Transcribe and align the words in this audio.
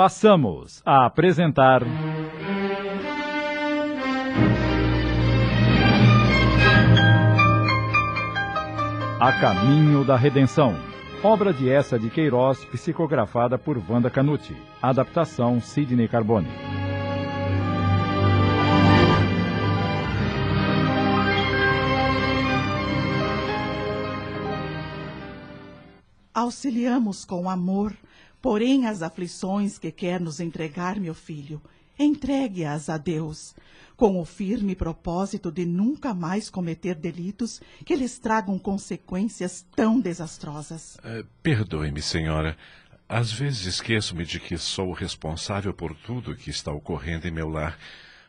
passamos 0.00 0.80
a 0.86 1.04
apresentar. 1.04 1.82
A 9.20 9.32
Caminho 9.38 10.02
da 10.02 10.16
Redenção. 10.16 10.74
Obra 11.22 11.52
de 11.52 11.68
essa 11.68 11.98
de 11.98 12.08
Queiroz, 12.08 12.64
psicografada 12.64 13.58
por 13.58 13.76
Wanda 13.76 14.08
Canuti. 14.08 14.56
Adaptação 14.80 15.60
Sidney 15.60 16.08
Carbone. 16.08 16.48
Auxiliamos 26.32 27.26
com 27.26 27.50
amor, 27.50 27.92
porém 28.40 28.86
as 28.86 29.02
aflições 29.02 29.78
que 29.78 29.90
quer 29.90 30.20
nos 30.20 30.40
entregar, 30.40 30.98
meu 30.98 31.14
filho, 31.14 31.60
entregue-as 31.98 32.88
a 32.88 32.96
Deus, 32.96 33.54
com 33.96 34.18
o 34.18 34.24
firme 34.24 34.74
propósito 34.74 35.52
de 35.52 35.66
nunca 35.66 36.14
mais 36.14 36.48
cometer 36.48 36.94
delitos 36.94 37.60
que 37.84 37.94
lhes 37.94 38.18
tragam 38.18 38.58
consequências 38.58 39.66
tão 39.76 40.00
desastrosas. 40.00 40.96
Eh, 41.04 41.24
Perdoe-me, 41.42 42.00
senhora. 42.00 42.56
Às 43.06 43.32
vezes 43.32 43.66
esqueço-me 43.66 44.24
de 44.24 44.40
que 44.40 44.56
sou 44.56 44.88
o 44.88 44.94
responsável 44.94 45.74
por 45.74 45.94
tudo 45.94 46.36
que 46.36 46.48
está 46.48 46.72
ocorrendo 46.72 47.26
em 47.28 47.30
meu 47.30 47.48
lar, 47.48 47.76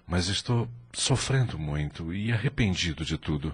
mas 0.07 0.27
estou 0.27 0.67
sofrendo 0.91 1.57
muito 1.57 2.13
e 2.13 2.31
arrependido 2.31 3.05
de 3.05 3.17
tudo. 3.17 3.53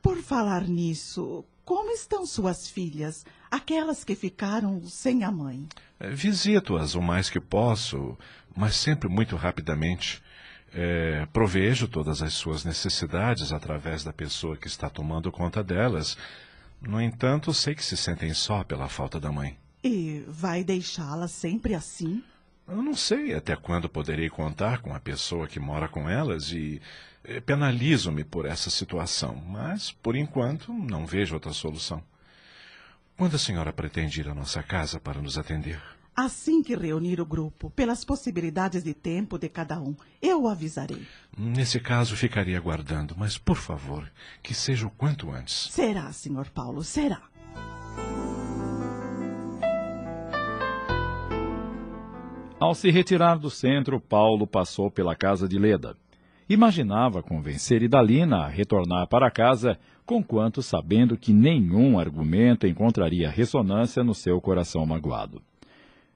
Por 0.00 0.16
falar 0.20 0.66
nisso, 0.66 1.44
como 1.64 1.90
estão 1.92 2.26
suas 2.26 2.68
filhas, 2.68 3.24
aquelas 3.50 4.04
que 4.04 4.14
ficaram 4.14 4.82
sem 4.86 5.24
a 5.24 5.30
mãe? 5.30 5.68
Eh, 6.00 6.10
Visito-as 6.10 6.94
o 6.94 7.02
mais 7.02 7.30
que 7.30 7.40
posso, 7.40 8.16
mas 8.56 8.74
sempre 8.76 9.08
muito 9.08 9.36
rapidamente. 9.36 10.22
Eh, 10.74 11.26
provejo 11.32 11.86
todas 11.86 12.22
as 12.22 12.32
suas 12.32 12.64
necessidades 12.64 13.52
através 13.52 14.02
da 14.02 14.12
pessoa 14.12 14.56
que 14.56 14.66
está 14.66 14.88
tomando 14.88 15.30
conta 15.30 15.62
delas. 15.62 16.16
No 16.80 17.00
entanto, 17.00 17.52
sei 17.52 17.74
que 17.74 17.84
se 17.84 17.96
sentem 17.96 18.32
só 18.34 18.64
pela 18.64 18.88
falta 18.88 19.20
da 19.20 19.30
mãe. 19.30 19.56
E 19.84 20.24
vai 20.28 20.64
deixá-las 20.64 21.32
sempre 21.32 21.74
assim? 21.74 22.22
Eu 22.72 22.82
não 22.82 22.94
sei 22.94 23.34
até 23.34 23.54
quando 23.54 23.86
poderei 23.86 24.30
contar 24.30 24.80
com 24.80 24.94
a 24.94 24.98
pessoa 24.98 25.46
que 25.46 25.60
mora 25.60 25.86
com 25.88 26.08
elas 26.08 26.50
e 26.52 26.80
eh, 27.22 27.38
penalizo-me 27.38 28.24
por 28.24 28.46
essa 28.46 28.70
situação, 28.70 29.34
mas, 29.46 29.92
por 29.92 30.16
enquanto, 30.16 30.72
não 30.72 31.04
vejo 31.04 31.34
outra 31.34 31.52
solução. 31.52 32.02
Quando 33.14 33.36
a 33.36 33.38
senhora 33.38 33.74
pretende 33.74 34.20
ir 34.20 34.28
à 34.30 34.34
nossa 34.34 34.62
casa 34.62 34.98
para 34.98 35.20
nos 35.20 35.36
atender? 35.36 35.82
Assim 36.16 36.62
que 36.62 36.74
reunir 36.74 37.20
o 37.20 37.26
grupo, 37.26 37.68
pelas 37.68 38.06
possibilidades 38.06 38.82
de 38.82 38.94
tempo 38.94 39.38
de 39.38 39.50
cada 39.50 39.78
um, 39.78 39.94
eu 40.22 40.44
o 40.44 40.48
avisarei. 40.48 41.06
Nesse 41.36 41.78
caso, 41.78 42.16
ficaria 42.16 42.56
aguardando, 42.56 43.14
mas, 43.18 43.36
por 43.36 43.58
favor, 43.58 44.10
que 44.42 44.54
seja 44.54 44.86
o 44.86 44.90
quanto 44.90 45.30
antes. 45.30 45.68
Será, 45.70 46.10
senhor 46.10 46.48
Paulo, 46.48 46.82
será. 46.82 47.20
Ao 52.62 52.76
se 52.76 52.92
retirar 52.92 53.40
do 53.40 53.50
centro, 53.50 54.00
Paulo 54.00 54.46
passou 54.46 54.88
pela 54.88 55.16
casa 55.16 55.48
de 55.48 55.58
Leda. 55.58 55.96
Imaginava 56.48 57.20
convencer 57.20 57.82
Idalina 57.82 58.44
a 58.44 58.46
retornar 58.46 59.08
para 59.08 59.32
casa, 59.32 59.76
conquanto 60.06 60.62
sabendo 60.62 61.16
que 61.16 61.32
nenhum 61.32 61.98
argumento 61.98 62.64
encontraria 62.64 63.28
ressonância 63.28 64.04
no 64.04 64.14
seu 64.14 64.40
coração 64.40 64.86
magoado. 64.86 65.42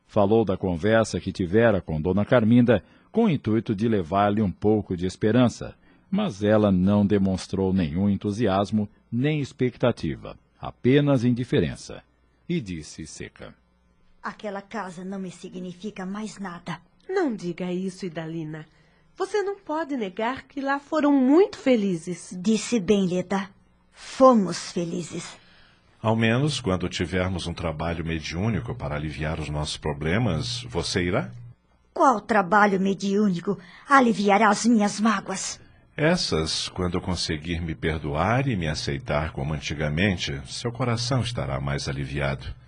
Falou 0.06 0.44
da 0.44 0.56
conversa 0.56 1.18
que 1.18 1.32
tivera 1.32 1.80
com 1.80 2.00
Dona 2.00 2.24
Carminda 2.24 2.80
com 3.10 3.24
o 3.24 3.28
intuito 3.28 3.74
de 3.74 3.88
levar-lhe 3.88 4.40
um 4.40 4.52
pouco 4.52 4.96
de 4.96 5.04
esperança, 5.04 5.74
mas 6.08 6.44
ela 6.44 6.70
não 6.70 7.04
demonstrou 7.04 7.72
nenhum 7.72 8.08
entusiasmo 8.08 8.88
nem 9.10 9.40
expectativa, 9.40 10.38
apenas 10.60 11.24
indiferença. 11.24 12.04
E 12.48 12.60
disse 12.60 13.04
seca. 13.04 13.52
Aquela 14.26 14.60
casa 14.60 15.04
não 15.04 15.20
me 15.20 15.30
significa 15.30 16.04
mais 16.04 16.36
nada. 16.40 16.80
Não 17.08 17.32
diga 17.32 17.70
isso, 17.70 18.04
Idalina. 18.04 18.66
Você 19.16 19.40
não 19.40 19.56
pode 19.56 19.96
negar 19.96 20.42
que 20.48 20.60
lá 20.60 20.80
foram 20.80 21.12
muito 21.12 21.56
felizes. 21.56 22.36
Disse 22.36 22.80
bem, 22.80 23.06
Leda. 23.06 23.48
Fomos 23.92 24.72
felizes. 24.72 25.38
Ao 26.02 26.16
menos, 26.16 26.60
quando 26.60 26.88
tivermos 26.88 27.46
um 27.46 27.54
trabalho 27.54 28.04
mediúnico 28.04 28.74
para 28.74 28.96
aliviar 28.96 29.38
os 29.38 29.48
nossos 29.48 29.76
problemas, 29.76 30.64
você 30.64 31.04
irá? 31.04 31.30
Qual 31.94 32.20
trabalho 32.20 32.80
mediúnico 32.80 33.56
aliviará 33.88 34.48
as 34.48 34.66
minhas 34.66 34.98
mágoas? 34.98 35.60
Essas, 35.96 36.68
quando 36.68 37.00
conseguir 37.00 37.60
me 37.60 37.76
perdoar 37.76 38.48
e 38.48 38.56
me 38.56 38.66
aceitar 38.66 39.30
como 39.30 39.54
antigamente, 39.54 40.42
seu 40.48 40.72
coração 40.72 41.20
estará 41.20 41.60
mais 41.60 41.88
aliviado. 41.88 42.65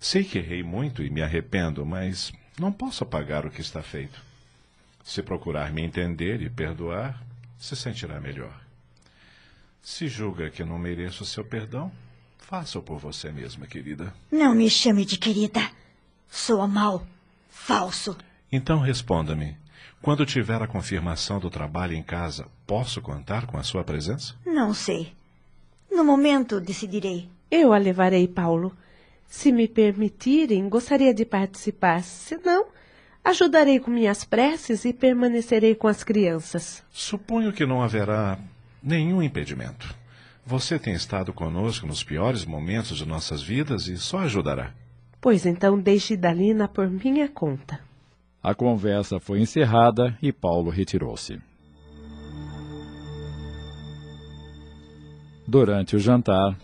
Sei 0.00 0.24
que 0.24 0.38
errei 0.38 0.62
muito 0.62 1.02
e 1.02 1.10
me 1.10 1.20
arrependo, 1.22 1.84
mas 1.84 2.32
não 2.58 2.72
posso 2.72 3.04
apagar 3.04 3.44
o 3.44 3.50
que 3.50 3.60
está 3.60 3.82
feito. 3.82 4.18
Se 5.04 5.22
procurar 5.22 5.70
me 5.70 5.82
entender 5.82 6.40
e 6.40 6.48
perdoar, 6.48 7.22
se 7.58 7.76
sentirá 7.76 8.18
melhor. 8.18 8.58
Se 9.82 10.08
julga 10.08 10.48
que 10.48 10.64
não 10.64 10.78
mereço 10.78 11.26
seu 11.26 11.44
perdão, 11.44 11.92
faça-o 12.38 12.82
por 12.82 12.98
você 12.98 13.30
mesma, 13.30 13.66
querida. 13.66 14.12
Não 14.32 14.54
me 14.54 14.70
chame 14.70 15.04
de 15.04 15.18
querida. 15.18 15.70
Sou 16.30 16.66
mal, 16.66 17.06
falso. 17.50 18.16
Então 18.50 18.80
responda-me. 18.80 19.54
Quando 20.00 20.24
tiver 20.24 20.62
a 20.62 20.66
confirmação 20.66 21.38
do 21.38 21.50
trabalho 21.50 21.92
em 21.92 22.02
casa, 22.02 22.46
posso 22.66 23.02
contar 23.02 23.46
com 23.46 23.58
a 23.58 23.62
sua 23.62 23.84
presença? 23.84 24.34
Não 24.46 24.72
sei. 24.72 25.12
No 25.90 26.02
momento 26.04 26.58
decidirei. 26.58 27.28
Eu 27.50 27.74
a 27.74 27.78
levarei, 27.78 28.26
Paulo. 28.26 28.74
Se 29.30 29.52
me 29.52 29.68
permitirem, 29.68 30.68
gostaria 30.68 31.14
de 31.14 31.24
participar. 31.24 32.02
Se 32.02 32.36
não, 32.44 32.66
ajudarei 33.24 33.78
com 33.78 33.88
minhas 33.88 34.24
preces 34.24 34.84
e 34.84 34.92
permanecerei 34.92 35.76
com 35.76 35.86
as 35.86 36.02
crianças. 36.02 36.82
Suponho 36.90 37.52
que 37.52 37.64
não 37.64 37.80
haverá 37.80 38.36
nenhum 38.82 39.22
impedimento. 39.22 39.94
Você 40.44 40.80
tem 40.80 40.94
estado 40.94 41.32
conosco 41.32 41.86
nos 41.86 42.02
piores 42.02 42.44
momentos 42.44 42.98
de 42.98 43.06
nossas 43.06 43.40
vidas 43.40 43.86
e 43.86 43.96
só 43.96 44.18
ajudará. 44.18 44.74
Pois 45.20 45.46
então 45.46 45.78
deixe 45.78 46.16
Dalina 46.16 46.66
por 46.66 46.90
minha 46.90 47.28
conta. 47.28 47.78
A 48.42 48.52
conversa 48.52 49.20
foi 49.20 49.40
encerrada 49.40 50.18
e 50.20 50.32
Paulo 50.32 50.70
retirou-se. 50.70 51.40
Durante 55.46 55.94
o 55.94 56.00
jantar, 56.00 56.58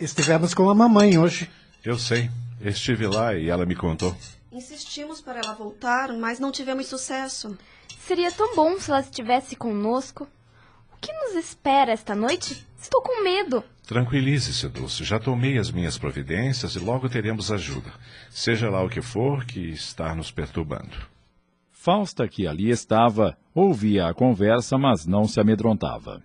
Estivemos 0.00 0.52
com 0.52 0.68
a 0.68 0.74
mamãe 0.74 1.16
hoje. 1.16 1.50
Eu 1.82 1.98
sei. 1.98 2.30
Estive 2.60 3.06
lá 3.06 3.34
e 3.34 3.48
ela 3.48 3.64
me 3.64 3.74
contou. 3.74 4.14
Insistimos 4.52 5.20
para 5.22 5.38
ela 5.38 5.54
voltar, 5.54 6.12
mas 6.12 6.38
não 6.38 6.52
tivemos 6.52 6.86
sucesso. 6.86 7.56
Seria 8.06 8.30
tão 8.30 8.54
bom 8.54 8.78
se 8.78 8.90
ela 8.90 9.00
estivesse 9.00 9.56
conosco. 9.56 10.28
O 10.92 10.96
que 10.98 11.12
nos 11.12 11.34
espera 11.34 11.92
esta 11.92 12.14
noite? 12.14 12.66
Estou 12.80 13.00
com 13.00 13.22
medo. 13.22 13.64
Tranquilize-se, 13.86 14.68
Dulce. 14.68 15.02
Já 15.02 15.18
tomei 15.18 15.56
as 15.58 15.70
minhas 15.70 15.96
providências 15.96 16.74
e 16.74 16.78
logo 16.78 17.08
teremos 17.08 17.50
ajuda. 17.50 17.90
Seja 18.30 18.68
lá 18.68 18.82
o 18.84 18.90
que 18.90 19.00
for 19.00 19.46
que 19.46 19.70
está 19.70 20.14
nos 20.14 20.30
perturbando. 20.30 20.96
Fausta, 21.70 22.28
que 22.28 22.46
ali 22.46 22.70
estava, 22.70 23.36
ouvia 23.54 24.08
a 24.08 24.14
conversa, 24.14 24.76
mas 24.76 25.06
não 25.06 25.26
se 25.26 25.40
amedrontava. 25.40 26.22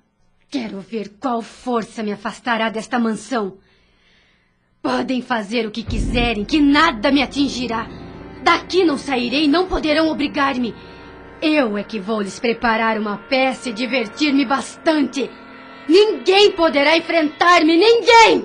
Quero 0.52 0.82
ver 0.82 1.14
qual 1.18 1.42
força 1.42 2.04
me 2.04 2.12
afastará 2.12 2.70
desta 2.70 3.00
mansão. 3.00 3.58
Podem 4.82 5.22
fazer 5.22 5.66
o 5.66 5.72
que 5.72 5.82
quiserem, 5.82 6.44
que 6.44 6.60
nada 6.60 7.10
me 7.10 7.24
atingirá. 7.24 7.88
Daqui 8.44 8.84
não 8.84 8.98
sairei, 8.98 9.48
não 9.48 9.66
poderão 9.66 10.10
obrigar-me. 10.10 10.76
Eu 11.42 11.78
é 11.78 11.86
que 11.86 12.02
vou 12.02 12.22
lhes 12.22 12.38
preparar 12.38 13.00
uma 13.00 13.18
peça 13.18 13.70
e 13.70 13.74
divertir-me 13.74 14.44
bastante. 14.44 15.30
Ninguém 15.88 16.52
poderá 16.52 16.98
enfrentar-me, 16.98 17.78
ninguém! 17.78 18.44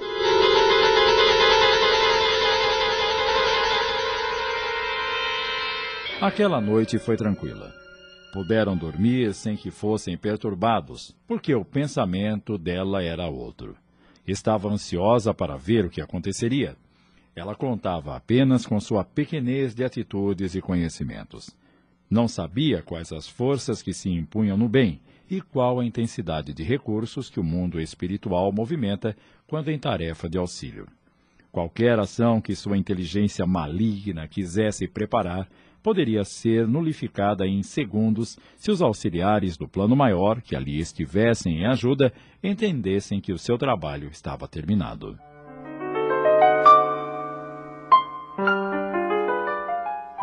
Aquela 6.21 6.61
noite 6.61 7.01
foi 7.01 7.17
tranquila. 7.17 7.86
Puderam 8.33 8.77
dormir 8.77 9.33
sem 9.35 9.57
que 9.57 9.71
fossem 9.71 10.17
perturbados, 10.17 11.15
porque 11.27 11.55
o 11.55 11.65
pensamento 11.65 12.59
dela 12.59 13.03
era 13.03 13.29
outro. 13.29 13.77
Estava 14.27 14.69
ansiosa 14.69 15.33
para 15.33 15.57
ver 15.57 15.87
o 15.87 15.91
que 15.91 16.01
aconteceria. 16.01 16.77
Ela 17.35 17.55
contava 17.55 18.17
apenas 18.17 18.67
com 18.67 18.81
sua 18.81 19.05
pequenez 19.05 19.75
de 19.75 19.85
atitudes 19.85 20.55
e 20.55 20.61
conhecimentos. 20.61 21.51
Não 22.09 22.29
sabia 22.29 22.83
quais 22.83 23.13
as 23.13 23.29
forças 23.29 23.83
que 23.83 23.93
se 23.93 24.09
impunham 24.09 24.57
no 24.57 24.69
bem 24.69 25.01
e 25.29 25.41
qual 25.41 25.81
a 25.81 25.85
intensidade 25.85 26.53
de 26.53 26.63
recursos 26.63 27.29
que 27.29 27.41
o 27.41 27.45
mundo 27.45 27.81
espiritual 27.81 28.53
movimenta 28.53 29.17
quando 29.47 29.71
em 29.71 29.79
tarefa 29.79 30.29
de 30.29 30.39
auxílio. 30.39 30.87
Qualquer 31.51 31.99
ação 31.99 32.41
que 32.41 32.55
sua 32.55 32.77
inteligência 32.77 33.47
maligna 33.47 34.29
quisesse 34.29 34.87
preparar 34.87 35.49
poderia 35.87 36.25
ser 36.25 36.67
nulificada 36.67 37.47
em 37.47 37.63
segundos 37.63 38.37
se 38.57 38.73
os 38.73 38.83
auxiliares 38.83 39.57
do 39.57 39.69
plano 39.69 39.95
maior, 39.95 40.43
que 40.43 40.57
ali 40.57 40.81
estivessem 40.81 41.61
em 41.61 41.67
ajuda, 41.67 42.13
entendessem 42.43 43.21
que 43.21 43.33
o 43.33 43.39
seu 43.39 43.57
trabalho 43.57 44.09
estava 44.09 44.49
terminado. 44.49 45.17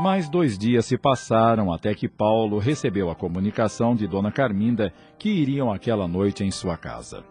Mais 0.01 0.27
dois 0.29 0.57
dias 0.57 0.85
se 0.85 0.97
passaram 0.97 1.71
até 1.71 1.95
que 1.95 2.09
Paulo 2.09 2.57
recebeu 2.57 3.09
a 3.09 3.15
comunicação 3.15 3.95
de 3.95 4.05
Dona 4.05 4.33
Carminda 4.33 4.93
que 5.17 5.29
iriam 5.29 5.71
aquela 5.71 6.09
noite 6.09 6.43
em 6.43 6.51
sua 6.51 6.75
casa. 6.75 7.23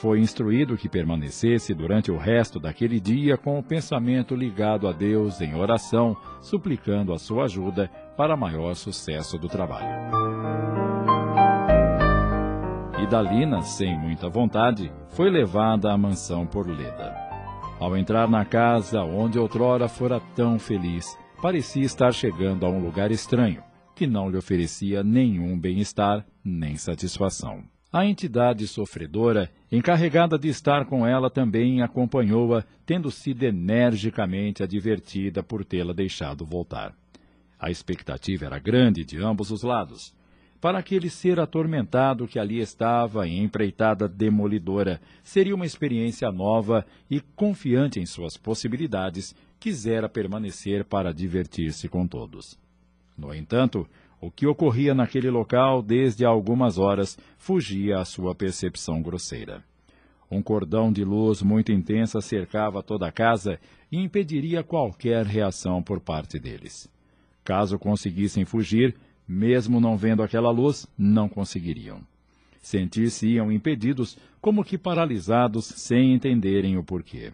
Foi 0.00 0.20
instruído 0.20 0.76
que 0.76 0.88
permanecesse 0.88 1.74
durante 1.74 2.08
o 2.12 2.16
resto 2.16 2.60
daquele 2.60 3.00
dia 3.00 3.36
com 3.36 3.58
o 3.58 3.62
pensamento 3.62 4.36
ligado 4.36 4.86
a 4.86 4.92
Deus 4.92 5.40
em 5.40 5.56
oração, 5.56 6.16
suplicando 6.40 7.12
a 7.12 7.18
sua 7.18 7.46
ajuda 7.46 7.90
para 8.16 8.36
maior 8.36 8.74
sucesso 8.74 9.36
do 9.36 9.48
trabalho. 9.48 9.88
Idalina, 13.02 13.62
sem 13.62 13.98
muita 13.98 14.28
vontade, 14.28 14.92
foi 15.08 15.30
levada 15.30 15.92
à 15.92 15.98
mansão 15.98 16.46
por 16.46 16.68
Leda. 16.68 17.16
Ao 17.80 17.96
entrar 17.96 18.28
na 18.28 18.44
casa 18.44 19.02
onde 19.02 19.36
outrora 19.36 19.88
fora 19.88 20.20
tão 20.36 20.60
feliz, 20.60 21.18
parecia 21.42 21.84
estar 21.84 22.12
chegando 22.12 22.64
a 22.64 22.68
um 22.68 22.80
lugar 22.80 23.10
estranho, 23.10 23.64
que 23.96 24.06
não 24.06 24.30
lhe 24.30 24.36
oferecia 24.36 25.02
nenhum 25.02 25.58
bem-estar 25.58 26.24
nem 26.44 26.76
satisfação. 26.76 27.64
A 27.90 28.04
entidade 28.04 28.66
sofredora, 28.66 29.50
encarregada 29.72 30.38
de 30.38 30.48
estar 30.48 30.84
com 30.84 31.06
ela, 31.06 31.30
também 31.30 31.80
acompanhou-a, 31.80 32.62
tendo 32.84 33.10
sido 33.10 33.44
energicamente 33.44 34.62
advertida 34.62 35.42
por 35.42 35.64
tê-la 35.64 35.94
deixado 35.94 36.44
voltar. 36.44 36.94
A 37.58 37.70
expectativa 37.70 38.44
era 38.44 38.58
grande 38.58 39.04
de 39.04 39.16
ambos 39.16 39.50
os 39.50 39.62
lados. 39.62 40.14
Para 40.60 40.78
aquele 40.78 41.08
ser 41.08 41.40
atormentado 41.40 42.28
que 42.28 42.38
ali 42.38 42.60
estava 42.60 43.26
em 43.26 43.42
empreitada 43.42 44.06
demolidora, 44.06 45.00
seria 45.22 45.54
uma 45.54 45.64
experiência 45.64 46.30
nova 46.30 46.84
e, 47.10 47.20
confiante 47.20 47.98
em 47.98 48.04
suas 48.04 48.36
possibilidades, 48.36 49.34
quisera 49.58 50.10
permanecer 50.10 50.84
para 50.84 51.14
divertir-se 51.14 51.88
com 51.88 52.06
todos. 52.06 52.58
No 53.16 53.34
entanto, 53.34 53.88
o 54.20 54.30
que 54.30 54.46
ocorria 54.46 54.94
naquele 54.94 55.30
local 55.30 55.82
desde 55.82 56.24
algumas 56.24 56.78
horas 56.78 57.16
fugia 57.36 57.98
à 57.98 58.04
sua 58.04 58.34
percepção 58.34 59.00
grosseira. 59.00 59.62
Um 60.30 60.42
cordão 60.42 60.92
de 60.92 61.04
luz 61.04 61.40
muito 61.40 61.72
intensa 61.72 62.20
cercava 62.20 62.82
toda 62.82 63.06
a 63.06 63.12
casa 63.12 63.58
e 63.90 63.98
impediria 63.98 64.62
qualquer 64.62 65.24
reação 65.24 65.82
por 65.82 66.00
parte 66.00 66.38
deles. 66.38 66.90
Caso 67.42 67.78
conseguissem 67.78 68.44
fugir, 68.44 68.94
mesmo 69.26 69.80
não 69.80 69.96
vendo 69.96 70.22
aquela 70.22 70.50
luz, 70.50 70.86
não 70.98 71.28
conseguiriam. 71.28 72.00
Sentir-se-iam 72.60 73.50
impedidos, 73.50 74.18
como 74.40 74.64
que 74.64 74.76
paralisados, 74.76 75.64
sem 75.64 76.12
entenderem 76.12 76.76
o 76.76 76.84
porquê. 76.84 77.32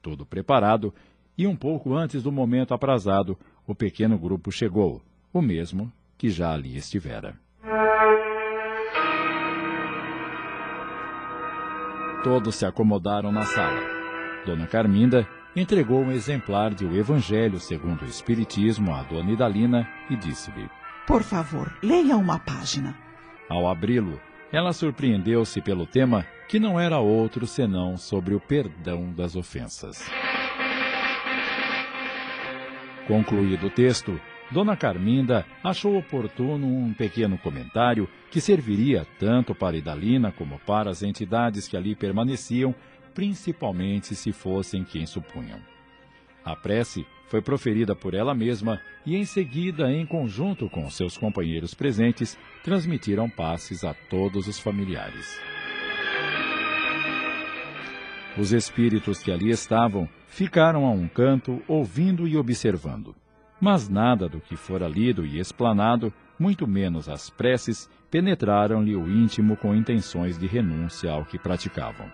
Tudo 0.00 0.24
preparado, 0.24 0.94
e 1.36 1.46
um 1.46 1.54
pouco 1.54 1.92
antes 1.94 2.22
do 2.22 2.32
momento 2.32 2.72
aprazado, 2.72 3.36
o 3.66 3.74
pequeno 3.74 4.16
grupo 4.18 4.50
chegou, 4.50 5.02
o 5.38 5.42
mesmo 5.42 5.92
que 6.16 6.30
já 6.30 6.52
ali 6.52 6.76
estivera. 6.76 7.36
Todos 12.24 12.56
se 12.56 12.66
acomodaram 12.66 13.30
na 13.30 13.44
sala. 13.44 13.80
Dona 14.44 14.66
Carminda 14.66 15.28
entregou 15.54 16.02
um 16.02 16.10
exemplar 16.10 16.74
de 16.74 16.84
O 16.84 16.96
Evangelho 16.96 17.60
segundo 17.60 18.02
o 18.02 18.08
Espiritismo 18.08 18.92
à 18.94 19.02
Dona 19.02 19.30
Idalina 19.30 19.88
e 20.10 20.16
disse-lhe: 20.16 20.68
Por 21.06 21.22
favor, 21.22 21.72
leia 21.82 22.16
uma 22.16 22.38
página. 22.38 22.96
Ao 23.48 23.68
abri-lo, 23.68 24.20
ela 24.52 24.72
surpreendeu-se 24.72 25.60
pelo 25.60 25.86
tema 25.86 26.26
que 26.48 26.58
não 26.58 26.80
era 26.80 26.98
outro 26.98 27.46
senão 27.46 27.96
sobre 27.96 28.34
o 28.34 28.40
perdão 28.40 29.12
das 29.12 29.36
ofensas. 29.36 30.04
Concluído 33.06 33.68
o 33.68 33.70
texto, 33.70 34.20
Dona 34.50 34.76
Carminda 34.76 35.44
achou 35.62 35.98
oportuno 35.98 36.66
um 36.66 36.94
pequeno 36.94 37.36
comentário 37.36 38.08
que 38.30 38.40
serviria 38.40 39.04
tanto 39.18 39.54
para 39.54 39.76
Idalina 39.76 40.30
como 40.30 40.58
para 40.60 40.88
as 40.88 41.02
entidades 41.02 41.66
que 41.66 41.76
ali 41.76 41.96
permaneciam, 41.96 42.74
principalmente 43.12 44.14
se 44.14 44.32
fossem 44.32 44.84
quem 44.84 45.04
supunham. 45.04 45.58
A 46.44 46.54
prece 46.54 47.04
foi 47.28 47.42
proferida 47.42 47.96
por 47.96 48.14
ela 48.14 48.34
mesma 48.34 48.80
e, 49.04 49.16
em 49.16 49.24
seguida, 49.24 49.90
em 49.90 50.06
conjunto 50.06 50.70
com 50.70 50.88
seus 50.88 51.18
companheiros 51.18 51.74
presentes, 51.74 52.38
transmitiram 52.62 53.28
passes 53.28 53.82
a 53.82 53.94
todos 54.08 54.46
os 54.46 54.60
familiares. 54.60 55.40
Os 58.38 58.52
espíritos 58.52 59.20
que 59.24 59.32
ali 59.32 59.50
estavam 59.50 60.08
ficaram 60.28 60.86
a 60.86 60.90
um 60.90 61.08
canto, 61.08 61.60
ouvindo 61.66 62.28
e 62.28 62.36
observando. 62.36 63.12
Mas 63.60 63.88
nada 63.88 64.28
do 64.28 64.40
que 64.40 64.56
fora 64.56 64.86
lido 64.86 65.24
e 65.24 65.38
explanado, 65.38 66.12
muito 66.38 66.66
menos 66.66 67.08
as 67.08 67.30
preces, 67.30 67.88
penetraram-lhe 68.10 68.94
o 68.94 69.08
íntimo 69.08 69.56
com 69.56 69.74
intenções 69.74 70.38
de 70.38 70.46
renúncia 70.46 71.10
ao 71.10 71.24
que 71.24 71.38
praticavam. 71.38 72.10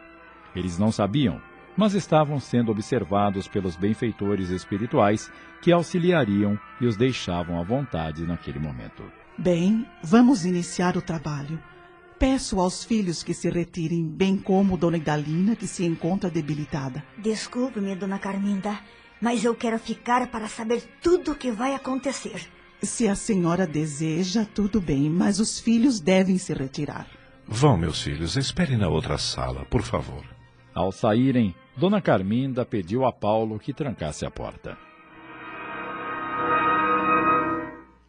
Eles 0.55 0.79
não 0.79 0.93
sabiam, 0.93 1.41
mas 1.77 1.95
estavam 1.95 2.39
sendo 2.39 2.71
observados 2.71 3.49
pelos 3.49 3.77
benfeitores 3.77 4.51
espirituais 4.51 5.31
que 5.61 5.73
auxiliariam 5.73 6.59
e 6.81 6.87
os 6.87 6.97
deixavam 6.97 7.59
à 7.59 7.65
vontade 7.65 8.25
naquele 8.25 8.59
momento. 8.59 9.03
Bem, 9.37 9.87
vamos 10.03 10.45
iniciar 10.45 10.97
o 10.97 11.03
trabalho. 11.03 11.59
Peço 12.19 12.61
aos 12.61 12.85
filhos 12.85 13.25
que 13.25 13.35
se 13.35 13.51
retirem, 13.51 14.07
bem 14.07 14.37
como 14.37 14.77
Dona 14.77 14.97
Idalina, 14.97 15.57
que 15.57 15.67
se 15.67 15.85
encontra 15.85 16.31
debilitada. 16.31 17.03
Desculpe-me, 17.19 17.97
Dona 17.97 18.19
Carminda 18.19 18.79
mas 19.23 19.45
eu 19.45 19.55
quero 19.55 19.79
ficar 19.79 20.27
para 20.27 20.49
saber 20.49 20.83
tudo 21.01 21.31
o 21.31 21.37
que 21.37 21.53
vai 21.53 21.77
acontecer. 21.77 22.51
Se 22.83 23.07
a 23.07 23.15
senhora 23.15 23.65
deseja, 23.65 24.45
tudo 24.45 24.81
bem, 24.81 25.09
mas 25.09 25.39
os 25.39 25.61
filhos 25.61 26.01
devem 26.01 26.37
se 26.39 26.53
retirar. 26.53 27.07
Vão, 27.47 27.77
meus 27.77 28.03
filhos, 28.03 28.37
esperem 28.37 28.77
na 28.77 28.89
outra 28.89 29.17
sala, 29.17 29.65
por 29.67 29.83
favor. 29.83 30.25
Ao 30.75 30.91
saírem, 30.91 31.55
Dona 31.77 32.01
Carminda 32.03 32.65
pediu 32.67 33.05
a 33.05 33.13
Paulo 33.13 33.61
que 33.61 33.73
trancasse 33.73 34.27
a 34.27 34.31
porta. 34.31 34.77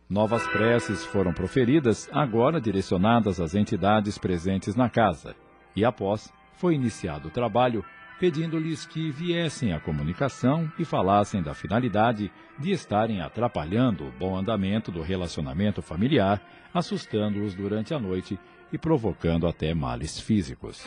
Novas 0.10 0.48
preces 0.48 1.06
foram 1.06 1.32
proferidas, 1.32 2.10
agora 2.12 2.60
direcionadas 2.60 3.40
às 3.40 3.54
entidades 3.54 4.18
presentes 4.18 4.76
na 4.76 4.90
casa, 4.90 5.36
e 5.76 5.86
após 5.86 6.34
foi 6.54 6.74
iniciado 6.74 7.28
o 7.28 7.32
trabalho 7.32 7.86
pedindo-lhes 8.24 8.86
que 8.86 9.12
viessem 9.12 9.74
à 9.74 9.82
comunicação 9.82 10.72
e 10.80 10.86
falassem 10.86 11.44
da 11.44 11.54
finalidade 11.54 12.32
de 12.58 12.72
estarem 12.72 13.20
atrapalhando 13.20 14.08
o 14.08 14.12
bom 14.12 14.38
andamento 14.38 14.94
do 14.94 15.02
relacionamento 15.02 15.82
familiar, 15.82 16.42
assustando-os 16.74 17.54
durante 17.54 17.94
a 17.94 18.00
noite 18.00 18.40
e 18.72 18.78
provocando 18.78 19.46
até 19.46 19.74
males 19.74 20.22
físicos. 20.22 20.86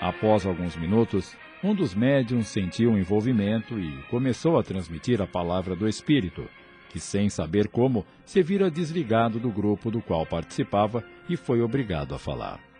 Após 0.00 0.46
alguns 0.46 0.74
minutos, 0.76 1.36
um 1.62 1.74
dos 1.74 1.94
médiums 1.94 2.48
sentiu 2.48 2.92
um 2.92 2.98
envolvimento 2.98 3.78
e 3.78 4.02
começou 4.04 4.58
a 4.58 4.62
transmitir 4.62 5.20
a 5.20 5.26
palavra 5.26 5.76
do 5.76 5.86
Espírito, 5.86 6.48
que, 6.88 6.98
sem 6.98 7.28
saber 7.28 7.68
como, 7.68 8.06
se 8.24 8.42
vira 8.42 8.70
desligado 8.70 9.38
do 9.38 9.50
grupo 9.50 9.90
do 9.90 10.00
qual 10.00 10.24
participava 10.24 11.04
e 11.28 11.36
foi 11.36 11.60
obrigado 11.60 12.14
a 12.14 12.18
falar. 12.18 12.73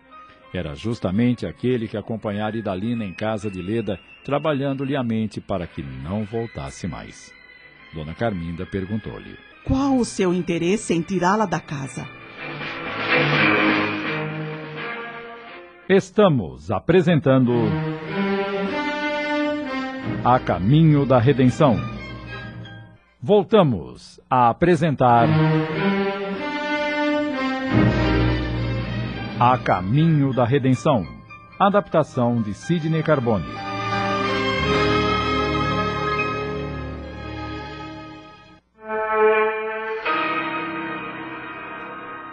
Era 0.55 0.73
justamente 0.73 1.45
aquele 1.45 1.85
que 1.85 1.97
acompanhara 1.97 2.57
Idalina 2.57 3.03
em 3.03 3.13
casa 3.13 3.51
de 3.51 3.61
Leda, 3.61 3.99
trabalhando-lhe 4.23 4.95
a 4.95 5.03
mente 5.03 5.41
para 5.41 5.67
que 5.67 5.83
não 5.83 6.23
voltasse 6.23 6.87
mais. 6.87 7.33
Dona 7.93 8.13
Carminda 8.13 8.65
perguntou-lhe: 8.65 9.37
Qual 9.65 9.97
o 9.97 10.05
seu 10.05 10.33
interesse 10.33 10.93
em 10.93 11.01
tirá-la 11.01 11.45
da 11.45 11.59
casa? 11.59 12.07
Estamos 15.89 16.71
apresentando. 16.71 17.51
A 20.23 20.39
Caminho 20.39 21.05
da 21.05 21.19
Redenção. 21.19 21.75
Voltamos 23.21 24.21
a 24.29 24.49
apresentar. 24.49 25.27
A 29.47 29.59
Caminho 29.59 30.33
da 30.33 30.43
Redenção. 30.43 31.05
Adaptação 31.59 32.41
de 32.41 32.51
Sidney 32.51 33.03
Carbone. 33.03 33.45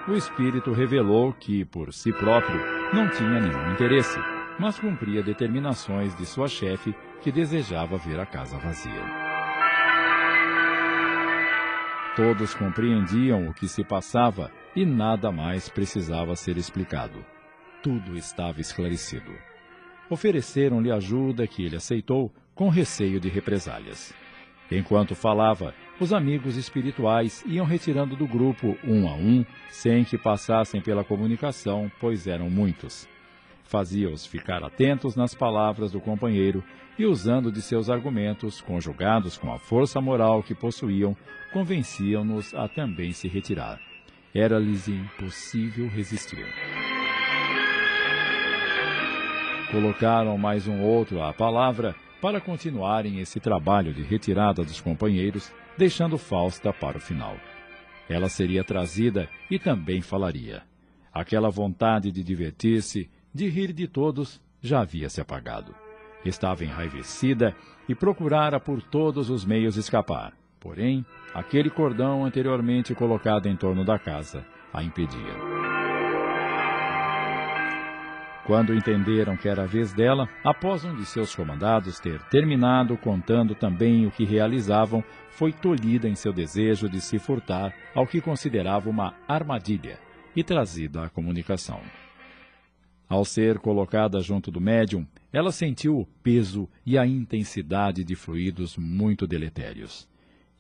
O 0.09 0.15
espírito 0.15 0.73
revelou 0.73 1.35
que, 1.35 1.67
por 1.67 1.93
si 1.93 2.15
próprio, 2.15 2.59
não 2.95 3.11
tinha 3.11 3.41
nenhum 3.41 3.73
interesse, 3.73 4.19
mas 4.59 4.81
cumpria 4.81 5.23
determinações 5.23 6.17
de 6.17 6.25
sua 6.25 6.49
chefe 6.49 6.95
que 7.21 7.31
desejava 7.31 7.99
ver 7.99 8.19
a 8.21 8.25
casa 8.25 8.57
vazia. 8.57 9.05
Todos 12.17 12.55
compreendiam 12.55 13.49
o 13.49 13.53
que 13.53 13.69
se 13.69 13.85
passava 13.85 14.51
e 14.75 14.87
nada 14.87 15.31
mais 15.31 15.69
precisava 15.69 16.35
ser 16.35 16.57
explicado. 16.57 17.25
Tudo 17.83 18.17
estava 18.17 18.61
esclarecido. 18.61 19.33
Ofereceram-lhe 20.09 20.91
ajuda 20.91 21.47
que 21.47 21.65
ele 21.65 21.77
aceitou 21.77 22.33
com 22.55 22.69
receio 22.69 23.19
de 23.19 23.29
represálias. 23.29 24.15
Enquanto 24.71 25.15
falava, 25.15 25.75
os 26.01 26.13
amigos 26.13 26.57
espirituais 26.57 27.45
iam 27.47 27.67
retirando 27.67 28.17
do 28.17 28.27
grupo 28.27 28.77
um 28.85 29.09
a 29.09 29.15
um, 29.15 29.45
sem 29.71 30.05
que 30.05 30.17
passassem 30.17 30.81
pela 30.81 31.05
comunicação, 31.05 31.91
pois 32.01 32.27
eram 32.27 32.49
muitos. 32.49 33.09
Fazia-os 33.65 34.27
ficar 34.27 34.63
atentos 34.65 35.17
nas 35.17 35.35
palavras 35.35 35.93
do 35.93 36.01
companheiro 36.01 36.63
e, 36.99 37.07
usando 37.07 37.51
de 37.51 37.61
seus 37.63 37.89
argumentos, 37.89 38.61
conjugados 38.61 39.37
com 39.37 39.53
a 39.53 39.59
força 39.59 40.01
moral 40.01 40.43
que 40.43 40.55
possuíam, 40.55 41.17
convenciam-nos 41.53 42.55
a 42.55 42.69
também 42.69 43.13
se 43.13 43.29
retirar. 43.29 43.92
Era-lhes 44.35 44.89
impossível 44.89 45.89
resistir. 45.89 46.47
Colocaram 49.71 50.39
mais 50.39 50.67
um 50.67 50.81
outro 50.81 51.23
à 51.23 51.35
palavra 51.35 51.95
para 52.21 52.41
continuarem 52.41 53.21
esse 53.21 53.39
trabalho 53.39 53.93
de 53.93 54.03
retirada 54.03 54.65
dos 54.65 54.81
companheiros, 54.81 55.53
deixando 55.77 56.17
Fausta 56.17 56.73
para 56.73 56.97
o 56.97 57.01
final. 57.01 57.37
Ela 58.09 58.31
seria 58.31 58.65
trazida 58.65 59.29
e 59.51 59.59
também 59.59 60.01
falaria. 60.01 60.63
Aquela 61.13 61.51
vontade 61.51 62.11
de 62.11 62.25
divertir-se, 62.25 63.11
de 63.35 63.49
rir 63.49 63.73
de 63.73 63.87
todos, 63.87 64.41
já 64.63 64.81
havia 64.81 65.11
se 65.11 65.21
apagado. 65.21 65.75
Estava 66.25 66.65
enraivecida 66.65 67.55
e 67.87 67.95
procurara 67.95 68.59
por 68.59 68.83
todos 68.83 69.29
os 69.29 69.45
meios 69.45 69.77
escapar. 69.77 70.33
Porém, 70.63 71.05
aquele 71.35 71.69
cordão 71.69 72.25
anteriormente 72.25 72.95
colocado 72.95 73.49
em 73.49 73.57
torno 73.57 73.85
da 73.85 73.99
casa 73.99 74.47
a 74.73 74.81
impedia. 74.81 75.35
Quando 78.47 78.73
entenderam 78.73 79.37
que 79.37 79.49
era 79.49 79.65
a 79.65 79.67
vez 79.67 79.93
dela, 79.93 80.29
após 80.45 80.85
um 80.85 80.95
de 80.95 81.05
seus 81.05 81.35
comandados 81.35 81.99
ter 81.99 82.23
terminado 82.29 82.97
contando 82.97 83.57
também 83.57 84.07
o 84.07 84.11
que 84.13 84.25
realizavam, 84.25 85.03
foi 85.31 85.53
tolhida 85.53 86.09
em 86.09 86.15
seu 86.15 86.33
desejo 86.33 86.89
de 86.89 87.01
se 87.01 87.19
furtar 87.19 87.75
ao 87.93 88.07
que 88.07 88.21
considerava 88.21 88.89
uma 88.89 89.15
armadilha 89.27 89.99
e 90.35 90.45
trazida 90.45 91.03
à 91.05 91.09
comunicação. 91.09 91.81
Ao 93.09 93.25
ser 93.25 93.59
colocada 93.59 94.21
junto 94.21 94.49
do 94.49 94.61
médium, 94.61 95.05
ela 95.33 95.51
sentiu 95.51 95.99
o 95.99 96.07
peso 96.23 96.69
e 96.87 96.97
a 96.97 97.05
intensidade 97.05 98.05
de 98.05 98.15
fluidos 98.15 98.77
muito 98.77 99.27
deletérios 99.27 100.12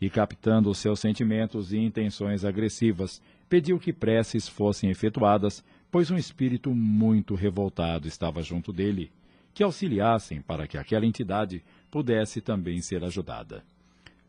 e, 0.02 0.10
captando 0.10 0.68
os 0.68 0.78
seus 0.78 0.98
sentimentos 0.98 1.72
e 1.72 1.78
intenções 1.78 2.44
agressivas, 2.44 3.22
pediu 3.48 3.78
que 3.78 3.92
preces 3.92 4.48
fossem 4.48 4.90
efetuadas, 4.90 5.64
pois 5.92 6.10
um 6.10 6.16
espírito 6.16 6.74
muito 6.74 7.36
revoltado 7.36 8.08
estava 8.08 8.42
junto 8.42 8.72
dele, 8.72 9.12
que 9.54 9.62
auxiliassem 9.62 10.42
para 10.42 10.66
que 10.66 10.76
aquela 10.76 11.06
entidade 11.06 11.62
pudesse 11.88 12.40
também 12.40 12.82
ser 12.82 13.04
ajudada. 13.04 13.62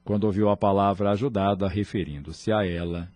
Quando 0.03 0.25
ouviu 0.25 0.48
a 0.50 0.56
palavra 0.56 1.10
ajudada 1.10 1.68
referindo-se 1.68 2.51
a 2.51 2.63
ela. 2.63 3.10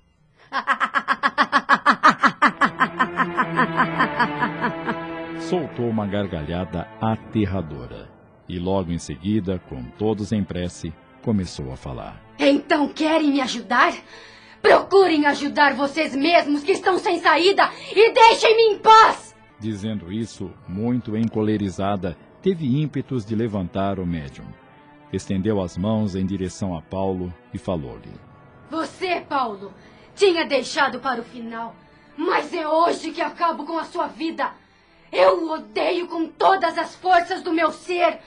soltou 5.42 5.88
uma 5.88 6.08
gargalhada 6.08 6.88
aterradora 7.00 8.10
e 8.50 8.58
logo 8.58 8.92
em 8.92 8.98
seguida, 8.98 9.60
com 9.70 9.84
todos 9.92 10.32
em 10.32 10.44
prece, 10.44 10.92
começou 11.28 11.74
a 11.74 11.76
falar. 11.76 12.24
Então 12.40 12.88
querem 12.88 13.32
me 13.32 13.42
ajudar? 13.42 13.94
Procurem 14.62 15.26
ajudar 15.26 15.74
vocês 15.74 16.16
mesmos 16.16 16.64
que 16.64 16.72
estão 16.72 16.98
sem 16.98 17.20
saída 17.20 17.70
e 17.94 18.14
deixem-me 18.14 18.76
em 18.76 18.80
paz! 18.80 19.36
Dizendo 19.60 20.10
isso, 20.10 20.50
muito 20.70 21.18
encolerizada, 21.18 22.18
teve 22.42 22.66
ímpetos 22.82 23.26
de 23.26 23.36
levantar 23.36 24.00
o 24.00 24.06
médium. 24.06 24.46
Estendeu 25.12 25.60
as 25.60 25.78
mãos 25.78 26.16
em 26.16 26.26
direção 26.26 26.74
a 26.74 26.82
Paulo 26.82 27.34
e 27.54 27.58
falou-lhe: 27.58 28.14
Você, 28.72 29.20
Paulo, 29.20 29.74
tinha 30.16 30.46
deixado 30.46 31.02
para 31.02 31.20
o 31.20 31.26
final, 31.26 31.76
mas 32.16 32.54
é 32.54 32.66
hoje 32.66 33.12
que 33.12 33.22
acabo 33.22 33.66
com 33.66 33.78
a 33.78 33.84
sua 33.84 34.08
vida. 34.08 34.54
Eu 35.12 35.44
o 35.44 35.52
odeio 35.52 36.08
com 36.08 36.26
todas 36.26 36.78
as 36.78 36.96
forças 36.96 37.42
do 37.42 37.52
meu 37.52 37.74
ser. 37.74 38.18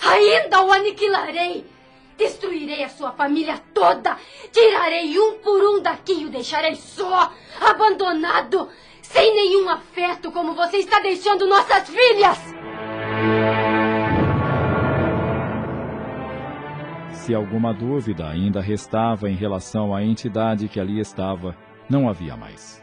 Ainda 0.00 0.62
o 0.62 0.72
aniquilarei 0.72 1.66
Destruirei 2.18 2.82
a 2.82 2.88
sua 2.88 3.12
família 3.12 3.58
toda. 3.72 4.18
Tirarei 4.52 5.16
um 5.18 5.38
por 5.38 5.62
um 5.62 5.80
daqui 5.80 6.22
e 6.22 6.26
o 6.26 6.30
deixarei 6.30 6.74
só, 6.74 7.32
abandonado, 7.60 8.68
sem 9.00 9.34
nenhum 9.36 9.68
afeto, 9.70 10.32
como 10.32 10.52
você 10.52 10.78
está 10.78 10.98
deixando 10.98 11.46
nossas 11.46 11.88
filhas. 11.88 12.38
Se 17.12 17.32
alguma 17.32 17.72
dúvida 17.72 18.28
ainda 18.28 18.60
restava 18.60 19.30
em 19.30 19.36
relação 19.36 19.94
à 19.94 20.02
entidade 20.02 20.68
que 20.68 20.80
ali 20.80 20.98
estava, 20.98 21.54
não 21.88 22.08
havia 22.08 22.36
mais. 22.36 22.82